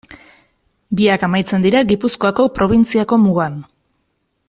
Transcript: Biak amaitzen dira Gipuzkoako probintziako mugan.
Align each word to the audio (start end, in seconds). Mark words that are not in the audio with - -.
Biak 1.01 1.25
amaitzen 1.27 1.67
dira 1.67 1.83
Gipuzkoako 1.91 2.47
probintziako 2.57 3.21
mugan. 3.27 3.61